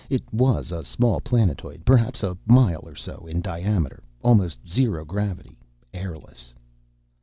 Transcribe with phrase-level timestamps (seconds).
[0.09, 4.01] It was a small planetoid, perhaps a mile or so in diameter.
[4.23, 5.59] Almost zero gravity.
[5.93, 6.55] Airless.